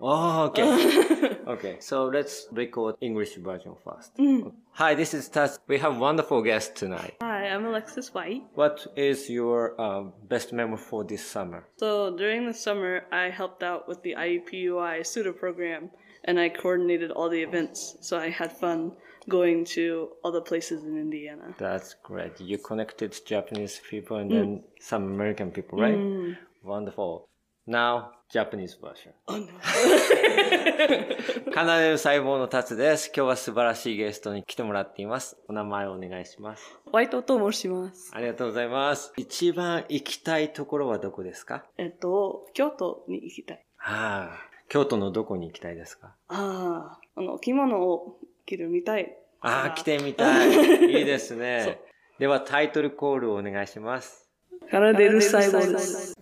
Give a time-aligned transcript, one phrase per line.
[0.00, 1.36] Oh, okay.
[1.46, 4.14] okay, so let's record English version first.
[4.18, 4.52] Mm.
[4.72, 5.58] Hi, this is Taz.
[5.66, 7.16] We have wonderful guest tonight.
[7.22, 8.42] Hi, I'm Alexis White.
[8.54, 11.66] What is your um, best memory for this summer?
[11.78, 15.90] So during the summer, I helped out with the IUPUI pseudo program,
[16.24, 17.96] and I coordinated all the events.
[18.02, 18.92] So I had fun
[19.30, 21.54] going to all the places in Indiana.
[21.58, 22.38] That's great.
[22.38, 24.34] You connected Japanese people and mm.
[24.34, 25.96] then some American people, right?
[25.96, 26.36] Mm.
[26.62, 27.28] Wonderful.
[27.68, 29.12] Now, Japanese version.
[29.26, 29.38] Oh
[31.64, 33.08] ナデル細胞のタツです。
[33.14, 35.36] 今日は素晴らしいゲストに来てもらっています。
[35.48, 36.62] お名前をお願いします。
[36.84, 38.12] ホワイトと申します。
[38.14, 39.12] ありがとうございます。
[39.16, 41.64] 一番行きたいところはどこですか？
[41.76, 43.64] えっと、京都に行きたい。
[43.80, 46.14] ああ、京都のどこに行きたいですか？
[46.28, 49.16] ああ、あの、着物を着るみたい。
[49.40, 50.50] ああ、来てみたい。
[51.00, 51.80] いいですね。
[52.20, 54.22] ではタイトルコールをお願いします。
[54.70, 56.15] カラデル細胞です。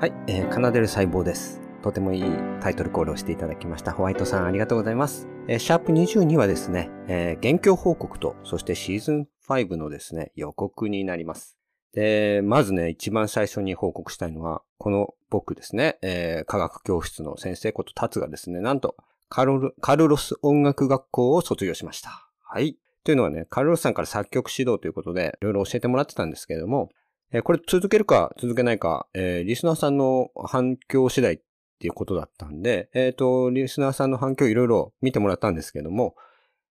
[0.00, 1.60] はい、えー、カナデル細胞です。
[1.82, 2.24] とてもいい
[2.62, 3.92] タイトルコールをしていただきました。
[3.92, 5.28] ホワイトさんありがとうございます。
[5.46, 11.58] えーシャープ22はですね、えー、現況報告と、そしてシーズン5のですね、予告になります。
[11.92, 18.96] で、まずね、一番最初に報告したいのは、この僕ですね、えー科学教室の先生ことタツがですね、なんと、
[19.28, 22.26] カルルカルロス音楽学校を卒業しました。
[22.42, 22.78] はい。
[23.04, 26.88] というのはね、カルロスさんから作曲指導ということで、いろいろ教えてもらってたんですけれども、
[27.32, 31.38] えこれ続けるか続けないか、えーリスナーさんの反響次第っ
[31.78, 36.16] ていうことだったんで、えっ、と、リスナーさんの反響いろいろ見てもらったんですけども、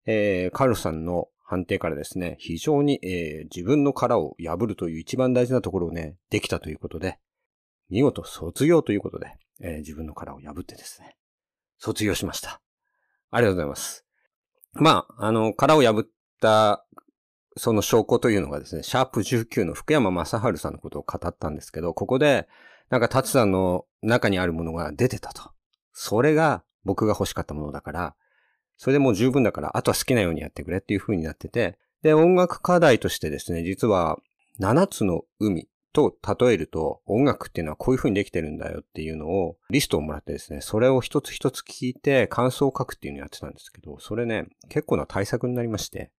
[0.06, 7.20] えーカルロスさんの判定からですね、非常に、えー自分の殻を破るという一番大事なところをね、できたということで、
[7.90, 11.16] 見事卒業ということで、えー自分の殻を破ってですね、
[11.78, 12.62] 卒業しました。
[13.32, 14.06] ありがとうございます。
[14.74, 16.10] まあ、あの、殻を破っ
[16.42, 16.86] た
[17.58, 22.48] その証拠というのがですね、シャープ19の福山雅治さんのことを語ったんですけど、ここで、
[22.90, 25.52] なんか、タツさんの中にあるものが出てたと。
[25.94, 28.16] それが僕が欲しかったものだから、
[28.78, 34.20] それでもう十分だから、あとは好きなようにやってくれっていう風になってて、で、音楽課題としてですね、実は、
[34.60, 46.12] 7つの海と例えると、音楽っていうのはこういう風にできてるんだよっていうのを、リストをもらってですね、それを一つ一つ聞いて感想を書くっていうのをやってたんですけど、それね、結構な対策になりまして、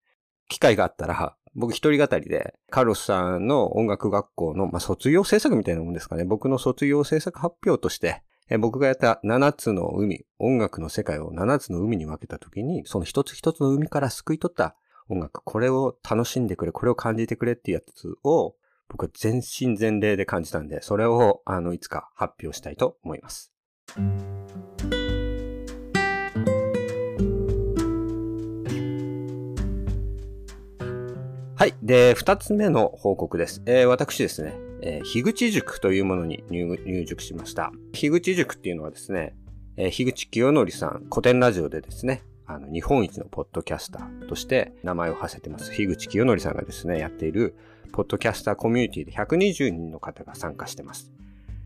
[0.51, 6.25] 機会があったら、僕一人語りで、カルロスさんの音楽学校の、まあ、卒業制作みたいなもんですかね。
[6.25, 14.75] 僕の卒業制作発表として、え僕がやった7つの海、音楽の世界を7つの海に分けたときに、その一つ一つの海から救い取った
[15.07, 18.55] 音楽、これを楽しんでくれ、これを感じてくれっていうやつを、
[18.89, 23.53] 僕は全身全霊で感じたんで、それを、あの、いつか発表したいと思います。
[31.61, 31.75] はい。
[31.83, 33.61] で、二つ目の報告です。
[33.67, 37.71] えー私ですね、えー樋口塾というものに入入塾しました。
[37.93, 39.35] 樋口塾っていうのはですね、
[39.77, 45.71] えー樋口清則さん、古典ラジオでですね、あの、日本一のポッドキャスターとして名前を馳せてます。
[45.71, 47.53] 樋口清則さんがですね、やっている、
[47.93, 51.11] ポッドキャスターコミュニティで120人の方が参加してます。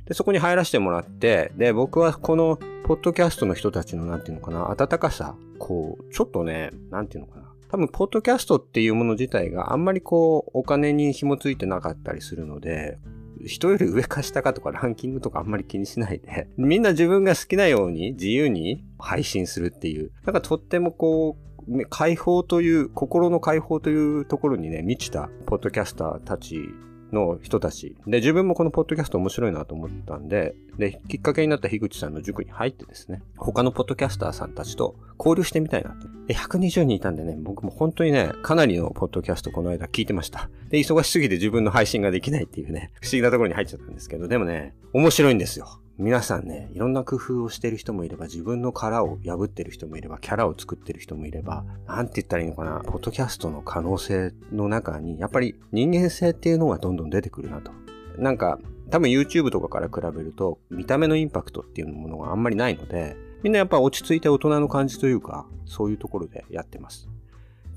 [0.04, 7.45] で、そこに入らせてもらって、で、僕はこの、ポッドキャストの人たちの、なんていうのかな、温かさ、こう、ちょっとね、なんていうのかな。
[7.70, 12.98] 多分、ポッドキャストっていうもの自体があんまりこう、お金に紐ついてなかったりするので、
[13.46, 21.38] 人より上か下かとかランキングとかあんまり気にしないで、みんな自分が好きなように自由に配信するっていう、なんかとってもこ
[21.68, 26.70] う、解放という、心の解放というところにね、満ちたポッドキャスターたち
[27.12, 27.96] の人たち。
[28.08, 36.08] で、自分もこのポッドキャスト面白いなと思ったんで、で、きっかけになった樋口さんの塾に入ってですね、他のポッドキャスターさんたちと交流してみたいなと。
[36.28, 40.50] で、120人いたんでね、僕も本当にね、かなりのポッドキャストこの間聞いてました。
[40.70, 45.80] で、忙しすぎて自分の配信ができないっていうね、不思議なところに入っちゃったんですけど、でもね、面白いんですよ。
[45.98, 57.72] 皆さんね、いろんな工夫をしてる人もいれば、自分の殻を破ってる人もいれば、キャラを作ってる人もいれば、なんて言ったらいいのかな、ポッドキャストの可能性の中に、やっぱり人間性っていうのがどんどん出てくるなと。
[58.18, 58.60] なんか、
[58.90, 67.08] 多分 YouTube とかから比べると、見た目のインパクトっていうものがあんまりないので、みんなやっぱ落ち着いて大人の感じというか、そういうところでやってます。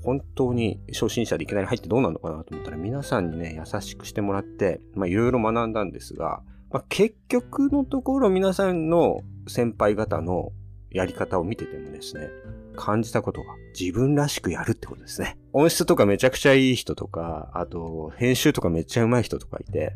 [0.03, 10.51] 本当に初心者でいきなり入ってどうなるのかなと思ったら皆さんにね、優しくしてもらって、まあいろいろ学んだんですが、まあ、結局のところ皆さんの先輩方の
[10.91, 12.29] やり方を見ててもですね、
[12.75, 15.37] 感じたことが自分らしくやるってことですね。
[15.51, 19.93] 音質とかめちゃくちゃいい人とか、あと編集とかめっちゃ上手い人とかいて、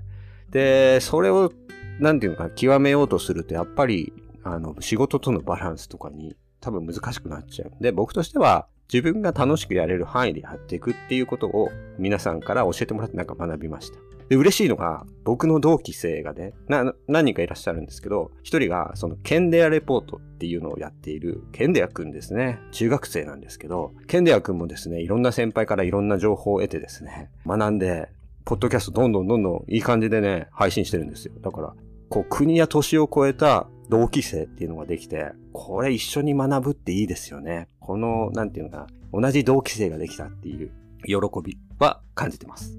[0.49, 1.51] で、それを、
[1.99, 7.71] なんていうのか、極めようとすると、やっぱり、あの、仕事とのバランスとかに多分難しくなっちゃう。
[7.81, 14.12] で、僕としては、自分が楽しくやれる範囲でやっていくっていうことを皆さんから教えてもらってなんか学びました。
[14.29, 22.59] で、嬉しいのが、僕の同期生がね、な、何人かいらっしゃるんですけど、一人が、その、ケンデアレポートっていうのをやっている、ケンデアくんですね。
[22.71, 28.09] 中学生なんですけど、ケンデアくんもですね、いろんな先輩からいろんな情報を得てですね、学んで、
[28.45, 31.33] ポッドキャストどんどんどんどんいい感じでね、配信してるんですよ。
[31.41, 31.73] だから、
[32.09, 37.69] こう、国や年を超えた同期生っていうのができて、これ一緒に学ぶっていいですよね。
[37.79, 40.71] この、なんていうのかな、同じ同期生ができたっていう
[41.05, 42.77] 喜びは感じてます。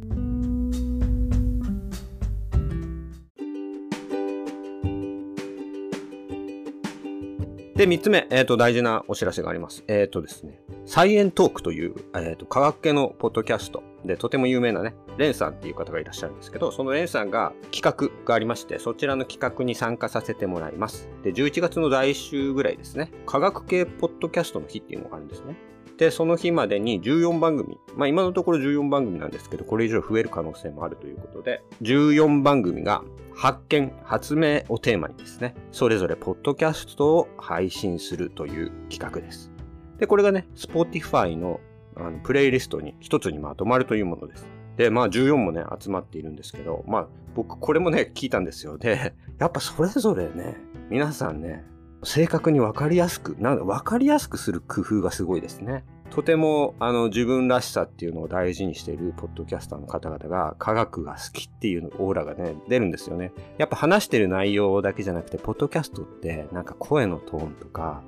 [7.77, 9.83] で、三つ目、えっ、ー、と、大事なお知らせがあります。
[9.89, 21.09] えっ、ー、とですね、サイエントークという、えっ、ー、と、科学系のポッドキャストで、とても有名なね、レンさんっていう方がいらっしゃるんですけど、そのレンさんが企画がありまして、そちらの企画に参加させてもらいます。
[21.25, 25.57] で、11月の来週ぐらいですね、科学系ポッドキャストの日っていうのがあるんですね。
[25.97, 27.79] で、その日までに14番組。
[27.97, 33.03] まあ今のところ14番組なんですけど、これ以上増える可能性もあるということで、14番組が
[33.35, 39.53] 発見、発明をテーマにですね、それぞれポッドキャストを配信するという企画です。
[39.99, 41.61] で、これがね、Spotify の
[41.97, 44.47] あのプレイリストに一つにまとまるというものです。
[44.77, 48.79] で、まあ14もね、集まっているんですけど、まあ僕これもね、聞いたんですよ。
[48.79, 50.57] で、やっぱそれぞれね、
[50.91, 51.65] 皆さんね、
[52.05, 55.85] 正確にわかりやすく、なんわかりやすくする工夫がすごいですね。
[56.11, 63.33] とても、あの、自分らしさっていうのを大事にしているポッドキャスターの方々が、科学が好きっていうオーラがね、出るんですよね。
[63.59, 68.03] やっぱ話してる内容だけじゃなくて、ポッドキャストって、なんか声のトーンとか、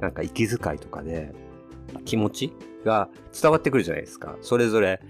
[0.00, 1.34] なんか息遣いとかで、
[2.04, 2.52] 気持ち
[2.84, 4.36] が伝わってくるじゃないですか。
[4.40, 5.00] それぞれ、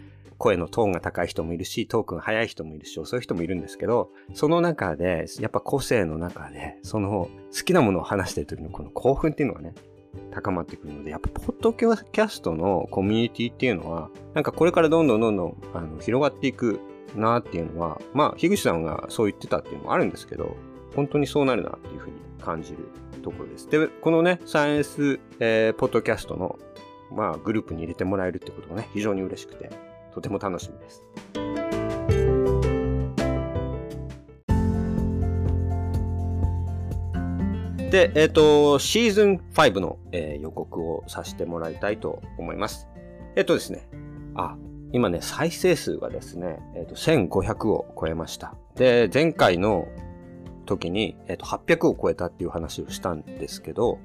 [0.43, 9.73] 声のトーンが高い人もいるし、トークが速い人もいるし、そういう人もいるんですけど、その中で、やっぱ個性の中で、その好きなものを話してる時のこの興奮っていうのがね、
[10.33, 16.81] 高まってくるので、やっぱ、ポッドキャストのコミュニティっていうのは、なんかこれからどんどんどんどんあの広がっていく
[17.15, 20.57] なっていうのは、まあ、樋口さんがそう言ってたっていうのもあるんですけど、
[20.97, 22.79] 本当にそうなるなっていうふうに感じる
[23.23, 23.71] ところです。
[23.71, 26.59] で、このね、サイエンス、えー、ポッドキャストの、
[27.13, 29.71] まあ、グループに入れてもらえるってことがね、非常に嬉しくて、
[30.13, 31.05] とても楽しみです。
[37.93, 42.89] で、えっ、ー、と、シーズン5の、えー、予告をさせてもらいたいと思います。
[43.37, 43.87] えっ、とですね、
[44.35, 44.57] あ、
[44.93, 48.55] 今ね、再生数がですね、えっ、と、1500を超えました。
[48.77, 49.89] で、前回の
[50.65, 53.99] 時に、えっ、と、800を超えたっていう話をしたんですけど、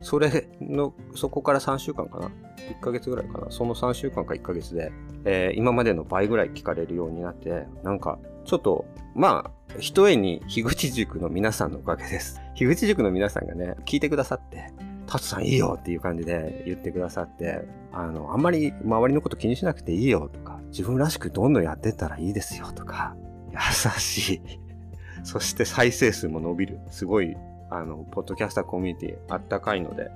[0.00, 3.50] それの、そこから3週間かな ?1 ヶ月ぐらいかな？
[3.50, 4.92] その3週間か1ヶ月で、
[5.26, 12.40] えー、今までの倍ぐらい聞かれるようになって、なんか、ちょっと、まあ、ひとえに樋口塾の皆さんのおかげです。
[12.54, 14.72] 樋口塾の皆さんがね、聞いてくださって、
[15.08, 17.62] タツさんいいよっていう感じで言ってくださって、
[17.92, 23.16] あの、あんまり周りのこと気にしなくていいよとか、自分らしくどんどんやってったらいいですよとか、
[23.50, 23.58] 優
[23.98, 24.40] しい。
[25.24, 26.78] そして再生数も伸びる。
[26.90, 27.36] すごい、
[27.68, 30.08] あの、ポッドキャスターコミュニティあったかいので、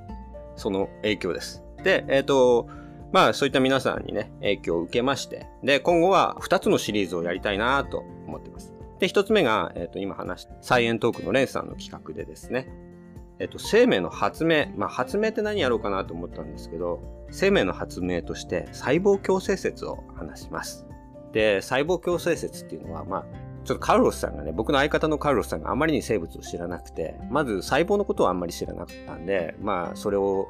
[0.55, 1.65] その影響です。
[1.83, 2.69] で、えっ、ー、と、
[3.13, 8.75] まあそういった皆さんにね、影響を受けまして、で、今後は2つのシリーズをやりたいなと思ってます。
[9.01, 12.69] で、1つ目が、えっ、ー、と、今話した、サイエントークのレンさんの企画でですね、
[13.39, 20.87] えっ、ー、と、生命の発明、まあ発明って何やろうかなと思ったんですけど、生命の発明として細胞共生説を話します。
[21.33, 23.25] で、細胞共生説っていうのは、まあ、
[23.65, 30.49] ちょっとカルロスさんがね、僕の相方のカルロスさんがあまりに生物を知らなくて、まず細胞のことをあんまり知らなかったんで、まあ、それを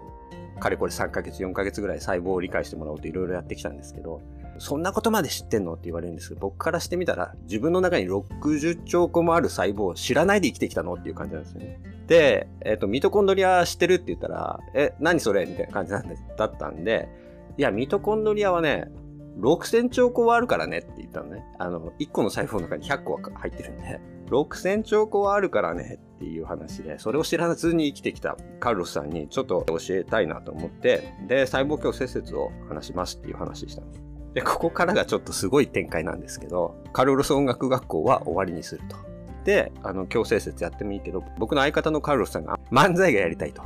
[0.60, 4.20] かれこれ3ヶ月、4ヶ月ぐらい細胞を理解してもらおうといろいろやってきたんですけど、
[4.58, 11.80] そんなことまで知ってんのって言われるんですけど、僕からしてみたら、自分の中に60兆個もある細胞を知らないで生きてきたのっていう感じなんですよね。
[12.06, 15.46] で、えっ、ー、と、ミトコンドリア知ってるって言ったら、え、何それ？
[15.46, 17.08] みたいな感じなんでだったんで、
[17.56, 18.90] いや、ミトコンドリアはね、
[19.38, 21.44] 6000兆個はあるからねって言ったのね。
[21.58, 34.00] あの、1個の細胞の中に100個は入ってるんで、6000兆個はあるからねっていう話で、それを知らずに生きてきたカルロスさんにちょっと教えたいなと思って、で、細胞共生説を話しますっていう話したんで。
[34.34, 38.96] で、ここからがちょっとすごい展開なんですけど、カルロス音楽学校は終わりにすると。
[39.44, 43.62] で、あの、強制説やってもいいけど、僕の相方のカルロスさんが漫才がやりたいと。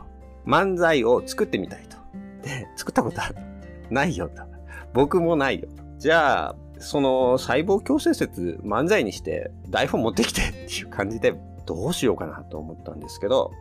[0.47, 1.97] 漫才を作ってみたいと。
[2.47, 3.37] で、作ったことある
[3.91, 4.43] ないよと。
[4.93, 5.69] 僕もないよ。
[5.99, 11.35] じゃあ、その細胞共生説漫才にして台本持ってきてっていう感じで
[11.67, 13.53] どうしようかなと思ったんですけど、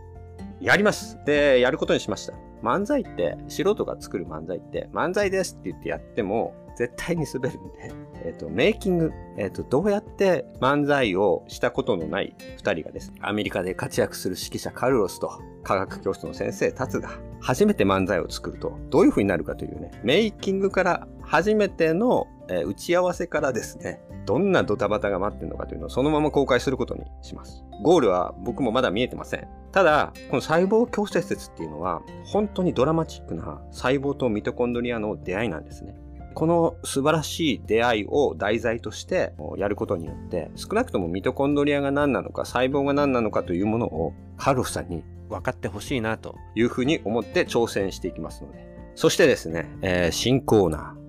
[0.59, 2.33] やりますで、やることにしました。
[2.61, 7.93] 漫才って、素人が作る漫才って、漫才ですって言ってやっても、絶対に滑るんで、
[8.25, 15.29] えっ、ー、と、メイキング、えっ、ー、と、どうやって漫才をしたことのない二人がです、アメリカで活躍する指揮者カルロスと
[15.63, 27.63] 科学教室の先生タツが初めて漫才を作るとどういう風になるかというね、メイキングから初めての、えー、打ち合わせからですね、どんなドタバタが待ってるのかというのをそのまま公開することにします。
[27.81, 29.47] ゴールは僕もまだ見えてません。
[29.71, 35.95] ただ、この細胞強制説っていうのは本当にドラマチックな細胞とミトコンドリアの出会いなんですね。
[36.33, 48.67] この素晴らしい出会いを題材としてやることによって、少なくともミトコンドリアが何なのか、細胞が何なのかというものをカルフさんに分かってほしいなというふうに思って挑戦していきますので。
[48.95, 51.03] そしてですね、えー、新コーナー、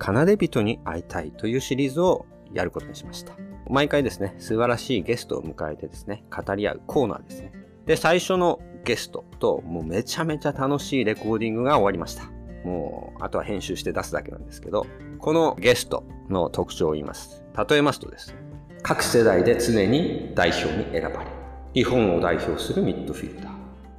[0.00, 3.34] 奏で人に会いたいというシリーズをやることにしました。
[3.68, 7.52] 毎回ですね、素晴らしいゲストを迎えてですね、語り合うコーナーですね。
[7.86, 12.24] で、最初のゲストと、もうめちゃめちゃ楽しいレコーディングが終わりました。
[12.64, 14.86] もう、あとは編集して出すだけなんですけど、
[15.18, 17.44] このゲストの特徴を言います。
[17.68, 18.36] 例えますとですね、
[18.82, 21.26] 各世代で常に代表に選ばれ、
[21.74, 23.52] 日本を代表するミッドフィルダー、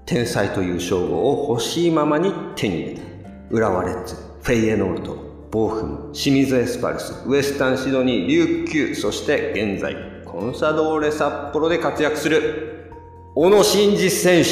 [0.06, 3.02] 天才という称号を欲しいままに手に入れた、
[3.52, 12.92] 浦和レッズ、フェイエノールト、ボーフム、清水エスパルス、ウエスタンシドニー、琉球、そして現在、コンサドーレ札幌で活躍する、
[13.34, 14.50] 小野伸二選手。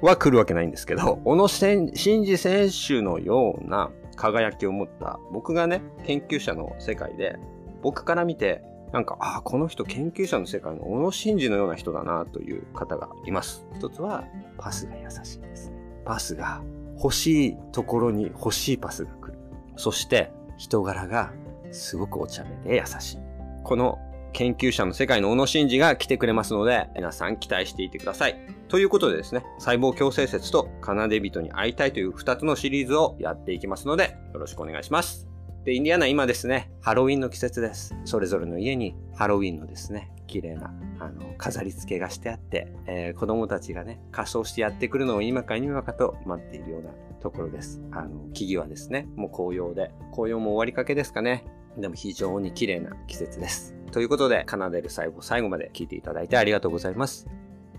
[0.00, 7.36] は来るわけないんですけど、小野伸二選手のような輝きを持った、僕がね、研究者の世界で、
[7.82, 8.62] 僕から見て、
[8.92, 13.66] なんか、ああ、この人研究者の世界の小野伸二のような人だなという方がいます。
[13.76, 14.24] 一つは、
[14.56, 15.76] パスが優しいですね。
[16.06, 16.62] パスが
[16.96, 19.33] 欲しいところに欲しいパスが来る。
[19.76, 21.32] そして、人柄が
[21.72, 23.18] すごくお茶目で優しい。
[23.64, 23.98] この
[24.32, 28.36] 研究者の世界の小野伸二が来てくれますので、皆さん期待していてください。
[28.68, 35.28] ということでですね、細胞共生説と奏で人に会いたいという2つのシリーズをやっていきますので、よろしくお願いします。
[35.64, 37.94] で、インディアナ今ですね、ハロウィンの季節です。
[38.04, 47.80] それぞれの家にハロウィンのですね、綺麗な、あの、飾り付けがしてあって、えー、子供たちがね、仮装してやってくるのを今か今かと待っているようなところです。
[47.92, 51.44] あの、木々はですね、もう紅葉で、紅葉も終わりかけですかね。
[51.78, 53.76] でも非常に綺麗な季節です。
[53.92, 57.28] ということで、奏でる最後、最後まで聞いていただいてありがとうございます。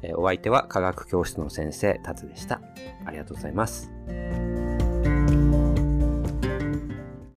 [0.02, 2.62] えお相手は科学教室の先生、タツでした。
[3.06, 3.92] ありがとうございます。